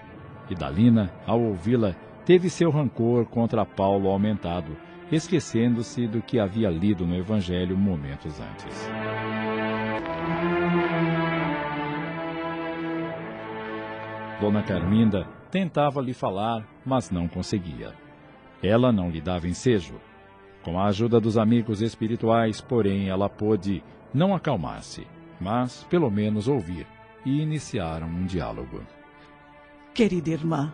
E 0.49 0.55
Dalina, 0.55 1.13
ao 1.27 1.41
ouvi-la, 1.41 1.93
teve 2.23 2.49
seu 2.49 2.69
rancor 2.69 3.25
contra 3.25 3.65
Paulo 3.65 4.07
aumentado, 4.07 4.77
esquecendo-se 5.11 6.07
do 6.07 6.21
que 6.21 6.39
havia 6.39 6.69
lido 6.69 7.05
no 7.05 7.15
Evangelho 7.15 7.77
momentos 7.77 8.39
antes. 8.39 8.89
Dona 14.39 14.63
Carminda 14.63 15.27
tentava 15.49 16.01
lhe 16.01 16.13
falar, 16.13 16.67
mas 16.85 17.09
não 17.09 17.27
conseguia. 17.27 17.93
Ela 18.61 18.91
não 18.91 19.09
lhe 19.09 19.21
dava 19.21 19.47
ensejo. 19.47 19.95
Com 20.63 20.79
a 20.79 20.87
ajuda 20.87 21.19
dos 21.19 21.37
amigos 21.37 21.81
espirituais, 21.81 22.59
porém, 22.59 23.07
ela 23.07 23.29
pôde 23.29 23.83
não 24.13 24.35
acalmar-se, 24.35 25.07
mas 25.39 25.83
pelo 25.89 26.09
menos 26.09 26.47
ouvir, 26.47 26.87
e 27.25 27.41
iniciaram 27.41 28.07
um 28.07 28.25
diálogo. 28.25 28.81
Querida 29.93 30.31
irmã, 30.31 30.73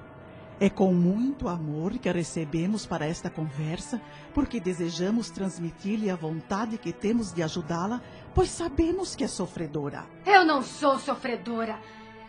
é 0.61 0.69
com 0.69 0.93
muito 0.93 1.47
amor 1.47 1.97
que 1.97 2.07
a 2.07 2.11
recebemos 2.11 2.85
para 2.85 3.07
esta 3.07 3.31
conversa, 3.31 3.99
porque 4.31 4.59
desejamos 4.59 5.31
transmitir-lhe 5.31 6.07
a 6.07 6.15
vontade 6.15 6.77
que 6.77 6.93
temos 6.93 7.33
de 7.33 7.41
ajudá-la, 7.41 7.99
pois 8.35 8.51
sabemos 8.51 9.15
que 9.15 9.23
é 9.23 9.27
sofredora. 9.27 10.05
Eu 10.23 10.45
não 10.45 10.61
sou 10.61 10.99
sofredora. 10.99 11.79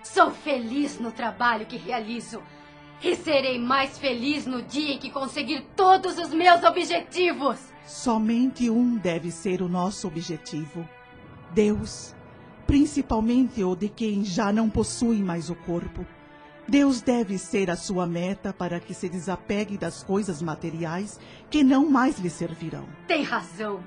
Sou 0.03 0.31
feliz 0.31 0.99
no 0.99 1.13
trabalho 1.13 1.67
que 1.67 1.77
realizo. 1.77 2.43
E 3.03 3.15
serei 3.17 3.59
mais 3.59 3.99
feliz 3.99 4.47
no 4.47 4.63
dia 4.63 4.95
em 4.95 4.99
que 4.99 5.11
conseguir 5.11 5.67
todos 5.77 6.17
os 6.17 6.31
meus 6.31 6.65
objetivos. 6.65 7.59
Somente 7.85 8.71
um 8.71 8.97
deve 8.97 9.31
ser 9.31 9.61
o 9.61 9.69
nosso 9.69 10.09
objetivo: 10.09 10.89
Deus, 11.53 12.15
principalmente 12.67 13.63
o 13.63 13.77
de 13.77 13.91
quem 13.91 14.25
já 14.25 14.51
não 14.51 14.71
possui 14.71 15.19
mais 15.23 15.51
o 15.51 15.55
corpo. 15.55 16.07
Deus 16.69 17.03
deve 17.03 17.39
ser 17.39 17.71
a 17.71 17.77
sua 17.77 18.07
meta 18.07 18.53
para 18.53 18.79
que 18.79 18.95
se 18.95 19.09
desapegue 19.09 19.77
das 19.77 20.03
coisas 20.03 20.41
materiais 20.41 21.19
que 21.51 21.63
não 21.65 21.91
mais 21.91 22.19
lhe 22.19 22.31
servirão. 22.31 22.87
Tem 23.07 23.23
razão. 23.23 23.83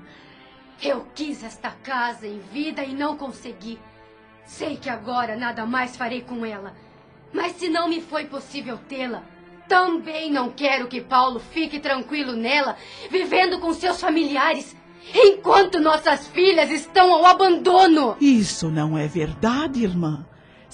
Eu 0.82 1.06
quis 1.14 1.42
esta 1.42 1.70
casa 1.70 2.26
em 2.26 2.38
vida 2.52 2.84
e 2.84 2.94
não 2.94 3.16
consegui. 3.16 3.78
Sei 4.44 4.76
que 4.76 4.90
agora 4.90 5.36
nada 5.36 5.64
mais 5.64 5.96
farei 5.96 6.20
com 6.20 6.44
ela. 6.44 6.74
Mas 7.32 7.56
se 7.56 7.68
não 7.68 7.88
me 7.88 8.00
foi 8.00 8.26
possível 8.26 8.78
tê-la, 8.88 9.22
também 9.66 10.30
não 10.30 10.50
quero 10.50 10.86
que 10.86 11.00
Paulo 11.00 11.40
fique 11.40 11.80
tranquilo 11.80 12.32
nela, 12.32 12.76
vivendo 13.10 13.58
com 13.58 13.72
seus 13.72 14.00
familiares, 14.00 14.76
enquanto 15.12 15.80
nossas 15.80 16.28
filhas 16.28 16.70
estão 16.70 17.12
ao 17.12 17.26
abandono. 17.26 18.16
Isso 18.20 18.70
não 18.70 18.96
é 18.96 19.08
verdade, 19.08 19.82
irmã. 19.82 20.24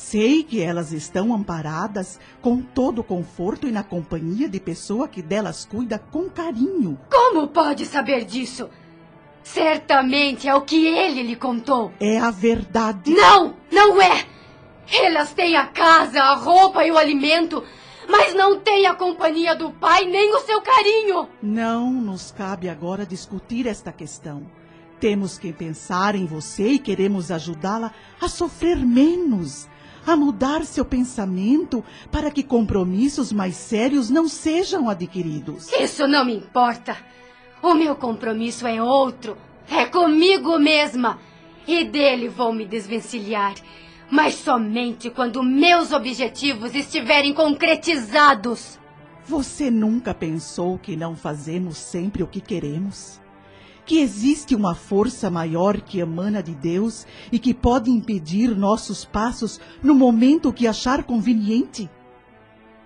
Sei 0.02 0.42
que 0.42 0.61
elas 0.61 0.92
estão 0.92 1.32
amparadas 1.32 2.18
com 2.42 2.61
todo 2.61 2.99
o 2.99 3.04
conforto 3.04 3.68
e 3.68 3.71
na 3.71 3.85
companhia 3.85 4.49
de 4.49 4.59
pessoa 4.59 5.06
que 5.06 5.23
delas 5.23 5.64
cuida 5.64 5.97
com 5.97 6.28
carinho. 6.28 6.99
Como 7.09 7.47
pode 7.47 7.87
saber 7.87 8.25
disso? 8.25 8.68
Certamente 9.44 10.49
é 10.49 10.54
o 10.54 10.62
que 10.62 10.87
ele 10.87 11.23
lhe 11.23 11.37
contou. 11.37 11.92
É 12.00 12.18
a 12.18 12.32
verdade. 12.32 13.12
Não, 13.12 13.54
não 13.71 14.02
é! 14.02 14.26
Elas 14.92 15.32
têm 15.32 15.56
a 15.56 15.66
casa, 15.66 16.21
a 16.21 16.35
roupa 16.35 16.85
e 16.85 16.90
o 16.90 16.99
alimento, 16.99 17.62
mas 18.09 18.35
não 18.35 18.59
têm 18.59 18.87
a 18.87 18.94
companhia 18.94 19.54
do 19.54 19.71
pai 19.71 20.04
nem 20.04 20.35
o 20.35 20.40
seu 20.40 20.61
carinho. 20.61 21.28
Não 21.40 21.92
nos 21.92 22.32
cabe 22.32 22.68
agora 22.68 23.06
discutir 23.06 23.68
esta 23.68 23.92
questão. 23.92 24.50
Temos 24.99 25.38
que 25.38 25.52
pensar 25.52 26.16
em 26.16 26.26
você 26.26 26.73
e 26.73 26.78
queremos 26.78 27.30
ajudá-la 27.30 27.92
a 28.21 28.28
sofrer 28.28 28.76
menos, 28.76 29.68
a 30.06 30.16
mudar 30.16 30.64
seu 30.64 30.85
pensamento 30.85 31.85
para 32.11 32.30
que 32.30 32.42
compromissos 32.42 33.32
mais 33.32 33.56
sérios 33.56 34.11
não 34.11 34.28
sejam 34.28 34.88
adquiridos. 34.88 35.73
Isso 35.73 36.06
não 36.06 36.25
me 36.25 36.35
importa. 36.35 36.97
O 37.62 37.75
meu 37.75 37.94
compromisso 37.94 38.66
é 38.66 38.82
outro. 38.82 39.37
É 39.71 39.87
comigo 39.87 40.59
mesma. 40.59 41.18
E 41.66 41.85
dele 41.85 42.28
vou 42.28 42.52
me 42.52 42.66
desvencilhar. 42.66 43.54
Mas 44.11 44.35
somente 44.35 45.09
quando 45.09 45.42
meus 45.42 45.92
objetivos 45.92 46.75
estiverem 46.75 47.32
concretizados. 47.32 48.78
Você 49.25 49.71
nunca 49.71 50.12
pensou 50.12 50.78
que 50.78 50.97
não 50.97 51.14
fazemos 51.14 51.78
sempre 51.78 52.23
o 52.23 52.26
que 52.26 52.40
queremos? 52.40 53.21
Que 53.84 53.98
existe 53.98 54.54
uma 54.54 54.74
força 54.74 55.28
maior 55.28 55.80
que 55.80 55.98
emana 55.98 56.42
de 56.42 56.54
Deus 56.54 57.06
e 57.32 57.38
que 57.38 57.52
pode 57.52 57.90
impedir 57.90 58.56
nossos 58.56 59.04
passos 59.04 59.60
no 59.82 59.94
momento 59.94 60.52
que 60.52 60.66
achar 60.66 61.02
conveniente? 61.02 61.90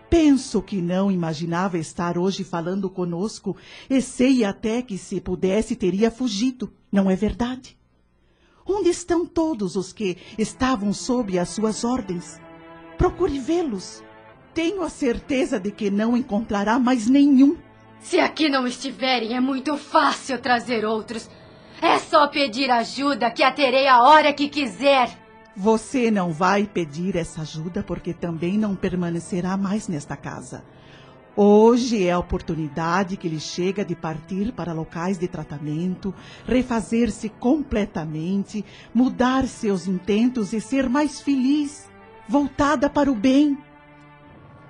Penso 0.09 0.63
que 0.63 0.81
não 0.81 1.11
imaginava 1.11 1.79
estar 1.79 2.17
hoje 2.17 2.45
falando 2.45 2.89
conosco 2.89 3.57
e 3.91 4.01
sei 4.01 4.45
até 4.45 4.81
que 4.81 4.97
se 4.97 5.21
pudesse 5.21 5.75
teria 5.77 6.11
fugido, 6.11 6.73
não 6.91 7.11
é 7.11 7.17
verdade? 7.17 7.77
Onde 8.65 8.89
estão 8.89 9.27
todos 9.27 9.77
os 9.77 9.93
que 9.93 10.17
estavam 10.39 10.93
sob 10.93 11.39
as 11.39 11.51
suas 11.51 11.85
ordens? 11.85 12.41
Procure 12.97 13.39
vê-los. 13.39 14.03
Tenho 14.55 14.83
a 14.83 14.89
certeza 14.89 15.61
de 15.61 15.71
que 15.71 15.91
não 15.91 16.17
encontrará 16.17 16.79
mais 16.79 17.07
nenhum. 17.07 17.57
Se 18.01 18.21
aqui 18.21 18.49
não 18.49 18.67
estiverem, 18.67 19.35
é 19.35 19.41
muito 19.41 19.77
fácil 19.77 20.39
trazer 20.39 20.85
outros. 20.85 21.29
É 21.81 21.99
só 21.99 22.29
pedir 22.29 22.71
ajuda 22.71 23.31
que 23.31 23.43
a 23.43 23.51
terei 23.53 23.87
a 23.87 24.03
hora 24.03 24.33
que 24.33 24.49
quiser. 24.49 25.11
Você 25.57 26.11
não 26.11 26.33
vai 26.33 26.67
pedir 26.67 27.17
essa 27.17 27.41
ajuda 27.41 27.83
porque 27.83 28.13
também 28.13 28.59
não 28.59 28.75
permanecerá 28.75 29.57
mais 29.57 29.89
nesta 29.89 30.17
casa. 30.17 30.65
Hoje 31.35 32.07
é 32.07 32.13
a 32.13 32.19
oportunidade 32.19 33.17
que 33.17 33.29
lhe 33.29 33.41
chega 33.41 33.85
de 33.85 33.95
partir 33.95 34.53
para 34.53 34.73
locais 34.73 35.19
de 35.19 35.29
tratamento, 35.29 36.15
refazer-se 36.47 37.29
completamente, 37.29 38.65
mudar 38.95 39.47
seus 39.47 39.87
intentos 39.87 40.55
e 40.55 40.61
ser 40.63 40.89
mais 40.89 41.21
feliz, 41.21 41.91
voltada 42.27 42.89
para 42.89 43.11
o 43.11 43.15
bem. 43.15 43.59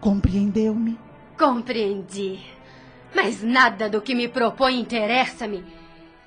Compreendeu-me? 0.01 0.99
Compreendi. 1.39 2.56
Mas 3.17 3.43
nada 3.43 3.89
do 3.89 4.03
que 4.03 4.15
me 4.15 4.29
propõe 4.29 4.79
interessa-me. 4.79 5.65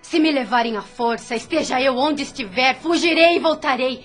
Se 0.01 0.19
me 0.19 0.31
levarem 0.31 0.75
à 0.75 0.81
força, 0.81 1.35
esteja 1.35 1.79
eu 1.79 1.95
onde 1.95 2.23
estiver, 2.23 2.75
fugirei 2.77 3.35
e 3.35 3.39
voltarei. 3.39 4.03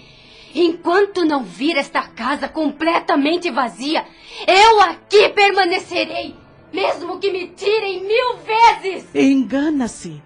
Enquanto 0.55 1.25
não 1.25 1.43
vir 1.43 1.79
esta 1.79 2.03
casa 2.03 2.47
completamente 2.47 3.51
vazia, 3.51 4.05
eu 4.47 4.81
aqui 4.83 5.31
permanecerei, 5.31 6.37
mesmo 6.75 7.19
que 7.19 7.33
me 7.33 7.49
tirem 7.49 8.05
mil 8.05 8.37
vezes. 8.45 9.15
Engana-se. 9.15 10.23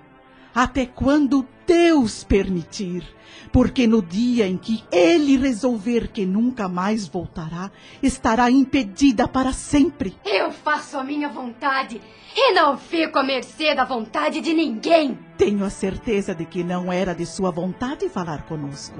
Até 0.55 0.87
quando 0.87 1.47
Deus 1.67 2.25
permitir 2.25 3.05
porque 3.52 3.87
no 3.87 4.02
dia 4.02 4.47
em 4.47 4.57
que 4.57 4.85
ele 4.93 5.37
resolver 5.37 6.09
que 6.09 6.26
nunca 6.26 6.69
mais 6.69 7.07
voltará, 7.07 7.71
estará 8.02 8.50
impedida 8.50 9.26
para 9.26 9.52
sempre. 9.52 10.14
Eu 10.25 10.50
faço 10.50 10.99
a 10.99 11.05
minha 11.05 11.28
vontade 11.28 12.00
e 12.37 12.52
não 12.52 12.76
fico 12.76 13.19
à 13.19 13.23
mercê 13.23 13.75
da 13.75 13.85
vontade 13.85 14.40
de 14.40 14.52
ninguém. 14.52 15.19
Tenho 15.37 15.64
a 15.64 15.71
certeza 15.71 16.35
de 16.35 16.45
que 16.45 16.62
não 16.62 16.93
era 16.93 17.14
de 17.14 17.26
sua 17.26 17.50
vontade 17.50 18.09
falar 18.09 18.43
conosco. 18.47 18.99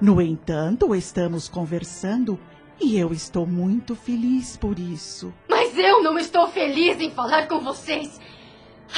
No 0.00 0.20
entanto, 0.20 0.94
estamos 0.94 1.48
conversando 1.48 2.38
e 2.80 2.98
eu 2.98 3.12
estou 3.12 3.46
muito 3.46 3.94
feliz 3.94 4.56
por 4.56 4.78
isso. 4.78 5.32
Mas 5.48 5.76
eu 5.76 6.02
não 6.02 6.18
estou 6.18 6.48
feliz 6.48 7.00
em 7.00 7.10
falar 7.10 7.48
com 7.48 7.60
vocês. 7.60 8.18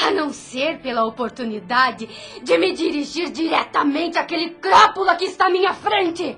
A 0.01 0.11
não 0.11 0.33
ser 0.33 0.81
pela 0.81 1.05
oportunidade 1.05 2.09
de 2.43 2.59
me 2.59 2.73
dirigir 2.73 3.31
diretamente 3.31 4.19
àquele 4.19 4.51
crápula 4.51 5.17
que 5.17 5.25
está 5.25 5.47
à 5.47 5.51
minha 5.51 5.75
frente. 5.75 6.37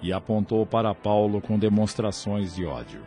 E 0.00 0.12
apontou 0.12 0.64
para 0.66 0.94
Paulo 0.94 1.40
com 1.40 1.58
demonstrações 1.58 2.54
de 2.54 2.64
ódio. 2.64 3.02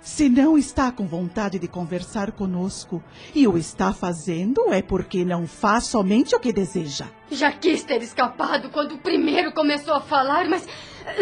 Se 0.00 0.28
não 0.28 0.56
está 0.56 0.90
com 0.92 1.06
vontade 1.06 1.58
de 1.58 1.68
conversar 1.68 2.32
conosco 2.32 3.02
e 3.34 3.46
o 3.46 3.58
está 3.58 3.92
fazendo, 3.92 4.72
é 4.72 4.80
porque 4.80 5.24
não 5.24 5.46
faz 5.46 5.86
somente 5.86 6.34
o 6.34 6.40
que 6.40 6.52
deseja. 6.52 7.06
Já 7.30 7.52
quis 7.52 7.82
ter 7.82 8.00
escapado 8.02 8.70
quando 8.70 8.94
o 8.94 8.98
primeiro 8.98 9.52
começou 9.52 9.94
a 9.94 10.00
falar, 10.00 10.48
mas 10.48 10.66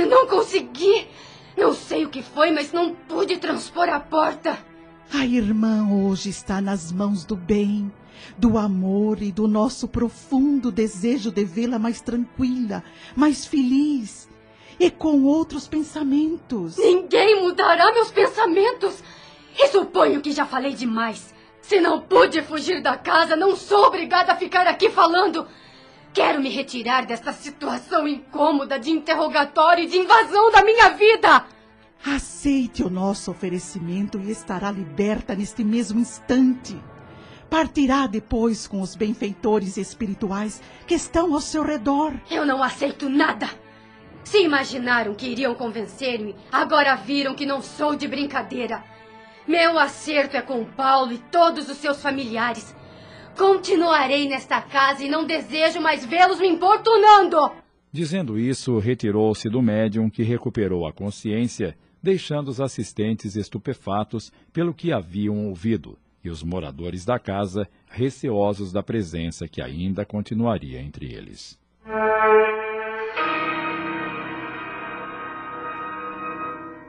não 0.08 0.26
consegui. 0.26 1.08
Não 1.56 1.72
sei 1.72 2.04
o 2.04 2.10
que 2.10 2.22
foi, 2.22 2.50
mas 2.50 2.72
não 2.72 2.94
pude 2.94 3.38
transpor 3.38 3.88
a 3.88 3.98
porta. 3.98 4.58
A 5.12 5.24
irmã 5.24 5.88
hoje 5.90 6.30
está 6.30 6.60
nas 6.60 6.90
mãos 6.90 7.24
do 7.24 7.36
bem, 7.36 7.92
do 8.36 8.58
amor 8.58 9.22
e 9.22 9.30
do 9.30 9.46
nosso 9.46 9.86
profundo 9.86 10.72
desejo 10.72 11.30
de 11.30 11.44
vê-la 11.44 11.78
mais 11.78 12.00
tranquila, 12.00 12.82
mais 13.14 13.46
feliz 13.46 14.28
e 14.78 14.90
com 14.90 15.22
outros 15.22 15.68
pensamentos. 15.68 16.76
Ninguém 16.76 17.40
mudará 17.40 17.92
meus 17.92 18.10
pensamentos. 18.10 19.02
E 19.58 19.68
suponho 19.68 20.20
que 20.20 20.32
já 20.32 20.44
falei 20.44 20.74
demais. 20.74 21.34
Se 21.62 21.80
não 21.80 22.00
pude 22.00 22.42
fugir 22.42 22.82
da 22.82 22.96
casa, 22.96 23.34
não 23.34 23.56
sou 23.56 23.86
obrigada 23.86 24.32
a 24.32 24.36
ficar 24.36 24.66
aqui 24.66 24.90
falando. 24.90 25.46
Quero 26.12 26.40
me 26.40 26.48
retirar 26.48 27.06
desta 27.06 27.32
situação 27.32 28.06
incômoda 28.06 28.78
de 28.78 28.90
interrogatório 28.90 29.84
e 29.84 29.86
de 29.86 29.98
invasão 29.98 30.50
da 30.50 30.62
minha 30.62 30.90
vida. 30.90 31.44
Aceite 32.06 32.84
o 32.84 32.88
nosso 32.88 33.32
oferecimento 33.32 34.20
e 34.20 34.30
estará 34.30 34.70
liberta 34.70 35.34
neste 35.34 35.64
mesmo 35.64 35.98
instante. 35.98 36.78
Partirá 37.50 38.06
depois 38.06 38.68
com 38.68 38.80
os 38.80 38.94
benfeitores 38.94 39.76
espirituais 39.76 40.62
que 40.86 40.94
estão 40.94 41.34
ao 41.34 41.40
seu 41.40 41.64
redor. 41.64 42.14
Eu 42.30 42.46
não 42.46 42.62
aceito 42.62 43.08
nada. 43.08 43.50
Se 44.22 44.40
imaginaram 44.40 45.16
que 45.16 45.26
iriam 45.26 45.52
convencer-me, 45.56 46.36
agora 46.52 46.94
viram 46.94 47.34
que 47.34 47.44
não 47.44 47.60
sou 47.60 47.96
de 47.96 48.06
brincadeira. 48.06 48.84
Meu 49.44 49.76
acerto 49.76 50.36
é 50.36 50.42
com 50.42 50.64
Paulo 50.64 51.12
e 51.12 51.18
todos 51.18 51.68
os 51.68 51.76
seus 51.76 52.00
familiares. 52.00 52.72
Continuarei 53.36 54.28
nesta 54.28 54.62
casa 54.62 55.02
e 55.02 55.08
não 55.08 55.24
desejo 55.24 55.80
mais 55.80 56.04
vê-los 56.04 56.38
me 56.38 56.46
importunando. 56.46 57.50
Dizendo 57.90 58.38
isso, 58.38 58.78
retirou-se 58.78 59.48
do 59.48 59.60
médium 59.60 60.08
que 60.08 60.22
recuperou 60.22 60.86
a 60.86 60.92
consciência 60.92 61.76
deixando 62.06 62.46
os 62.46 62.60
assistentes 62.60 63.34
estupefatos 63.34 64.32
pelo 64.52 64.72
que 64.72 64.92
haviam 64.92 65.48
ouvido 65.48 65.98
e 66.22 66.30
os 66.30 66.40
moradores 66.40 67.04
da 67.04 67.18
casa 67.18 67.68
receosos 67.88 68.72
da 68.72 68.80
presença 68.80 69.48
que 69.48 69.60
ainda 69.60 70.04
continuaria 70.04 70.80
entre 70.80 71.12
eles. 71.12 71.58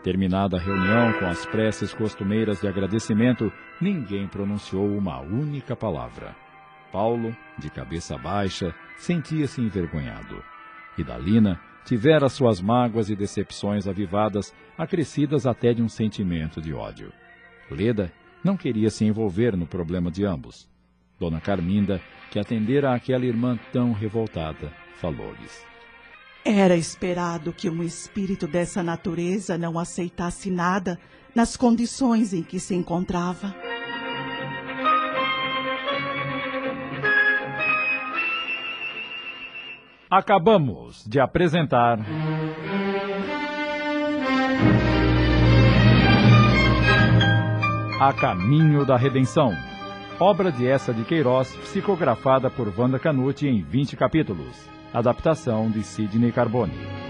Terminada 0.03 0.57
a 0.57 0.59
reunião 0.59 1.13
com 1.17 1.25
as 1.25 1.47
preces 1.47 1.95
costumeiras 1.95 2.61
de 2.61 2.67
agradecimento, 2.67 3.51
ninguém 3.81 4.27
pronunciou 4.27 4.85
uma 4.85 5.19
única 5.19 5.75
palavra. 5.75 6.35
Paulo, 6.91 7.35
de 7.57 7.71
cabeça 7.71 8.15
baixa, 8.19 8.71
sentia-se 8.97 9.61
envergonhado. 9.61 10.43
E 10.95 11.03
Dalina 11.03 11.59
tivera 11.87 12.27
suas 12.27 12.59
mágoas 12.59 13.09
e 13.09 13.15
decepções 13.15 13.87
avivadas, 13.87 14.53
acrescidas 14.77 15.47
até 15.47 15.73
de 15.73 15.81
um 15.81 15.87
sentimento 15.87 16.61
de 16.61 16.73
ódio. 16.73 17.13
Leda 17.71 18.11
não 18.43 18.57
queria 18.57 18.89
se 18.89 19.05
envolver 19.05 19.55
no 19.55 19.65
problema 19.65 20.11
de 20.11 20.25
ambos. 20.25 20.69
Dona 21.17 21.39
Carminda, 21.39 22.01
que 22.29 22.37
atendera 22.37 22.93
àquela 22.93 23.25
irmã 23.25 23.57
tão 23.71 23.93
revoltada, 23.93 24.73
falou-lhes. 24.99 25.65
Era 26.43 26.75
esperado 26.75 27.53
que 27.53 27.69
um 27.69 27.81
espírito 27.81 28.47
dessa 28.47 28.83
natureza 28.83 29.57
não 29.57 29.79
aceitasse 29.79 30.51
nada 30.51 30.99
nas 31.33 31.55
condições 31.55 32.33
em 32.33 32.43
que 32.43 32.59
se 32.59 32.75
encontrava. 32.75 33.55
Acabamos 40.09 41.05
de 41.05 41.19
apresentar. 41.19 41.99
A 47.99 48.13
Caminho 48.13 48.85
da 48.85 48.95
Redenção. 48.95 49.51
Obra 50.17 50.49
de 50.49 50.65
essa 50.65 50.93
de 50.93 51.03
Queiroz, 51.03 51.53
psicografada 51.57 52.49
por 52.49 52.71
Wanda 52.79 52.97
Canute 52.97 53.47
em 53.47 53.61
20 53.61 53.97
capítulos. 53.97 54.69
Adaptação 54.93 55.69
de 55.69 55.83
Sidney 55.83 56.31
Carbone. 56.31 57.06